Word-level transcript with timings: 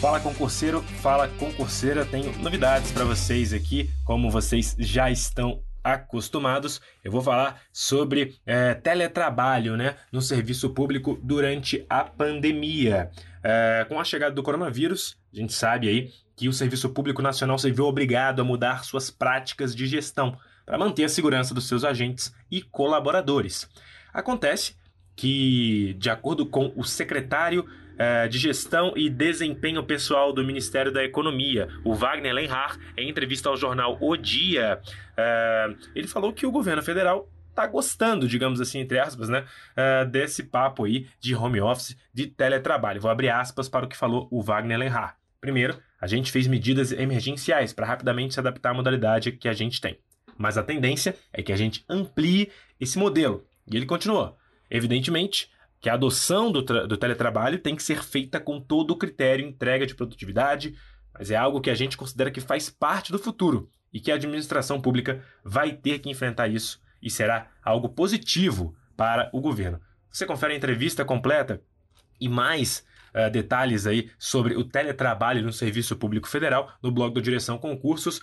Fala 0.00 0.20
concurseiro, 0.20 0.82
fala 0.82 1.28
concurseira, 1.28 2.04
tenho 2.04 2.36
novidades 2.38 2.90
para 2.92 3.04
vocês 3.04 3.52
aqui, 3.52 3.88
como 4.04 4.30
vocês 4.30 4.76
já 4.78 5.10
estão 5.10 5.62
acostumados, 5.82 6.80
eu 7.02 7.10
vou 7.10 7.22
falar 7.22 7.62
sobre 7.72 8.36
é, 8.44 8.74
teletrabalho 8.74 9.76
né, 9.76 9.96
no 10.10 10.20
serviço 10.20 10.70
público 10.70 11.18
durante 11.22 11.86
a 11.88 12.04
pandemia. 12.04 13.10
É, 13.42 13.86
com 13.88 13.98
a 13.98 14.04
chegada 14.04 14.34
do 14.34 14.42
coronavírus, 14.42 15.16
a 15.32 15.36
gente 15.36 15.52
sabe 15.52 15.88
aí 15.88 16.12
que 16.36 16.48
o 16.48 16.52
Serviço 16.52 16.90
Público 16.90 17.22
Nacional 17.22 17.58
se 17.58 17.70
viu 17.70 17.86
obrigado 17.86 18.40
a 18.40 18.44
mudar 18.44 18.84
suas 18.84 19.10
práticas 19.10 19.74
de 19.74 19.86
gestão 19.86 20.36
para 20.66 20.78
manter 20.78 21.04
a 21.04 21.08
segurança 21.08 21.54
dos 21.54 21.66
seus 21.66 21.84
agentes 21.84 22.34
e 22.50 22.60
colaboradores. 22.60 23.68
Acontece 24.12 24.74
que, 25.16 25.94
de 25.98 26.10
acordo 26.10 26.46
com 26.46 26.72
o 26.76 26.84
secretário 26.84 27.66
é, 27.98 28.26
de 28.28 28.38
Gestão 28.38 28.92
e 28.96 29.08
Desempenho 29.08 29.82
Pessoal 29.84 30.32
do 30.32 30.44
Ministério 30.44 30.90
da 30.90 31.04
Economia, 31.04 31.68
o 31.84 31.94
Wagner 31.94 32.32
Lenhar, 32.32 32.78
em 32.96 33.08
entrevista 33.08 33.48
ao 33.48 33.56
jornal 33.56 33.98
O 34.00 34.16
Dia, 34.16 34.80
é, 35.16 35.74
ele 35.94 36.08
falou 36.08 36.32
que 36.32 36.46
o 36.46 36.50
governo 36.50 36.82
federal 36.82 37.28
está 37.50 37.66
gostando, 37.66 38.26
digamos 38.26 38.60
assim, 38.60 38.80
entre 38.80 38.98
aspas, 38.98 39.28
né, 39.28 39.44
é, 39.76 40.04
desse 40.06 40.42
papo 40.42 40.84
aí 40.84 41.06
de 41.20 41.34
home 41.34 41.60
office, 41.60 41.96
de 42.12 42.26
teletrabalho. 42.26 43.00
Vou 43.00 43.10
abrir 43.10 43.28
aspas 43.28 43.68
para 43.68 43.84
o 43.84 43.88
que 43.88 43.96
falou 43.96 44.26
o 44.30 44.42
Wagner 44.42 44.78
Lenhar. 44.78 45.16
Primeiro, 45.40 45.78
a 46.00 46.06
gente 46.06 46.32
fez 46.32 46.46
medidas 46.46 46.92
emergenciais 46.92 47.72
para 47.72 47.86
rapidamente 47.86 48.34
se 48.34 48.40
adaptar 48.40 48.70
à 48.70 48.74
modalidade 48.74 49.32
que 49.32 49.48
a 49.48 49.52
gente 49.52 49.80
tem. 49.80 49.98
Mas 50.36 50.56
a 50.56 50.62
tendência 50.62 51.14
é 51.32 51.42
que 51.42 51.52
a 51.52 51.56
gente 51.56 51.84
amplie 51.88 52.50
esse 52.80 52.98
modelo. 52.98 53.44
E 53.70 53.76
ele 53.76 53.86
continuou. 53.86 54.36
Evidentemente, 54.74 55.50
que 55.82 55.90
a 55.90 55.94
adoção 55.94 56.50
do, 56.50 56.62
do 56.62 56.96
teletrabalho 56.96 57.58
tem 57.58 57.76
que 57.76 57.82
ser 57.82 58.02
feita 58.02 58.40
com 58.40 58.58
todo 58.58 58.92
o 58.92 58.96
critério 58.96 59.46
entrega 59.46 59.86
de 59.86 59.94
produtividade, 59.94 60.74
mas 61.12 61.30
é 61.30 61.36
algo 61.36 61.60
que 61.60 61.68
a 61.68 61.74
gente 61.74 61.94
considera 61.94 62.30
que 62.30 62.40
faz 62.40 62.70
parte 62.70 63.12
do 63.12 63.18
futuro 63.18 63.68
e 63.92 64.00
que 64.00 64.10
a 64.10 64.14
administração 64.14 64.80
pública 64.80 65.22
vai 65.44 65.72
ter 65.72 65.98
que 65.98 66.08
enfrentar 66.08 66.48
isso 66.48 66.80
e 67.02 67.10
será 67.10 67.50
algo 67.62 67.90
positivo 67.90 68.74
para 68.96 69.28
o 69.34 69.42
governo. 69.42 69.78
Você 70.10 70.24
confere 70.24 70.54
a 70.54 70.56
entrevista 70.56 71.04
completa 71.04 71.60
e 72.18 72.26
mais 72.26 72.82
uh, 73.14 73.30
detalhes 73.30 73.86
aí 73.86 74.10
sobre 74.18 74.56
o 74.56 74.64
teletrabalho 74.64 75.42
no 75.42 75.52
Serviço 75.52 75.96
Público 75.96 76.28
Federal 76.28 76.72
no 76.82 76.90
blog 76.90 77.12
do 77.12 77.20
Direção 77.20 77.58
Concursos. 77.58 78.22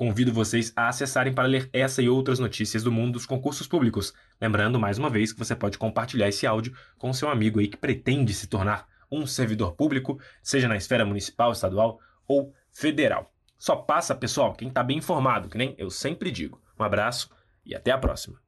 Convido 0.00 0.32
vocês 0.32 0.72
a 0.74 0.88
acessarem 0.88 1.30
para 1.30 1.46
ler 1.46 1.68
essa 1.74 2.00
e 2.00 2.08
outras 2.08 2.38
notícias 2.38 2.82
do 2.82 2.90
mundo 2.90 3.12
dos 3.12 3.26
concursos 3.26 3.66
públicos. 3.66 4.14
Lembrando, 4.40 4.80
mais 4.80 4.96
uma 4.96 5.10
vez, 5.10 5.30
que 5.30 5.38
você 5.38 5.54
pode 5.54 5.76
compartilhar 5.76 6.26
esse 6.26 6.46
áudio 6.46 6.74
com 6.96 7.12
seu 7.12 7.28
amigo 7.28 7.60
aí 7.60 7.68
que 7.68 7.76
pretende 7.76 8.32
se 8.32 8.46
tornar 8.46 8.88
um 9.12 9.26
servidor 9.26 9.74
público, 9.74 10.18
seja 10.42 10.66
na 10.66 10.76
esfera 10.78 11.04
municipal, 11.04 11.52
estadual 11.52 12.00
ou 12.26 12.50
federal. 12.72 13.30
Só 13.58 13.76
passa, 13.76 14.14
pessoal, 14.14 14.54
quem 14.54 14.68
está 14.68 14.82
bem 14.82 14.96
informado, 14.96 15.50
que 15.50 15.58
nem 15.58 15.74
eu 15.76 15.90
sempre 15.90 16.30
digo. 16.30 16.62
Um 16.78 16.82
abraço 16.82 17.30
e 17.62 17.74
até 17.74 17.90
a 17.90 17.98
próxima. 17.98 18.40